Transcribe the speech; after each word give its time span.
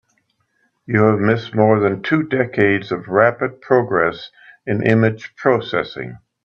You 0.87 1.03
have 1.03 1.19
missed 1.19 1.53
more 1.53 1.79
than 1.79 2.01
two 2.01 2.23
decades 2.23 2.91
of 2.91 3.07
rapid 3.07 3.61
progress 3.61 4.31
in 4.65 4.81
image 4.81 5.35
processing. 5.35 6.17